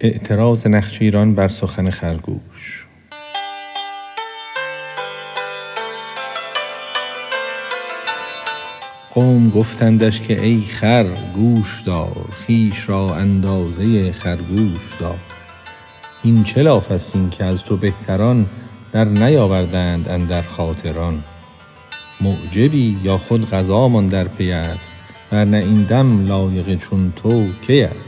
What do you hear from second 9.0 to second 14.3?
قوم گفتندش که ای خر گوش دار خیش را اندازه